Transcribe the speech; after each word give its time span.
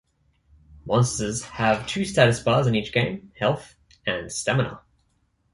Monsters 0.83 1.43
have 1.43 1.85
two 1.85 2.05
status 2.05 2.39
bars 2.39 2.65
in 2.65 2.73
each 2.73 2.91
game, 2.91 3.31
health 3.37 3.75
and 4.03 4.31
stamina. 4.31 4.81